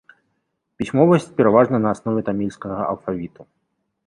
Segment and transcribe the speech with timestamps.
[0.81, 3.41] Пісьмовасць пераважна на аснове тамільскага алфавіту.